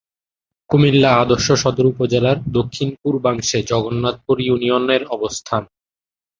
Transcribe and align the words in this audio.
কুমিল্লা 0.69 1.11
আদর্শ 1.15 1.47
সদর 1.63 1.85
উপজেলার 1.85 2.37
দক্ষিণ-পূর্বাংশে 2.51 3.59
জগন্নাথপুর 3.63 4.37
ইউনিয়নের 4.41 5.01
অবস্থান। 5.07 5.63